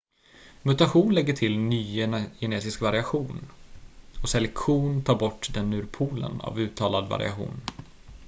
[0.63, 1.95] mutation lägger till ny
[2.39, 3.45] genetisk variation
[4.23, 7.61] och selektion tar bort den ur poolen av uttalad variation